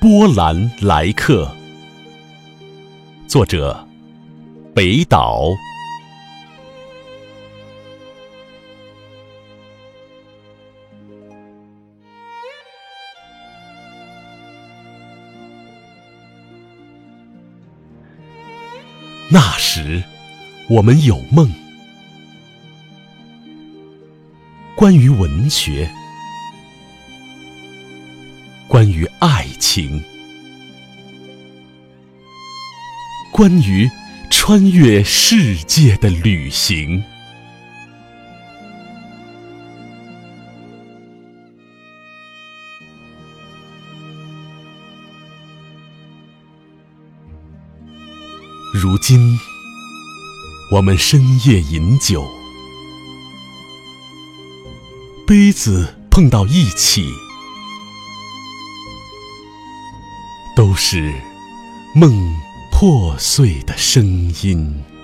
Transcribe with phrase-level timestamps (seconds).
[0.00, 1.52] 波兰来客，
[3.26, 3.84] 作者
[4.72, 5.48] 北岛。
[19.28, 20.00] 那时，
[20.70, 21.52] 我们有梦，
[24.76, 25.90] 关于文学。
[28.68, 30.04] 关于爱情，
[33.32, 33.90] 关于
[34.30, 37.02] 穿越世界的旅行。
[48.74, 49.38] 如今，
[50.72, 52.22] 我们深夜饮酒，
[55.26, 57.10] 杯子碰到一起。
[60.58, 61.14] 都是
[61.94, 62.34] 梦
[62.72, 64.04] 破碎的声
[64.42, 64.97] 音。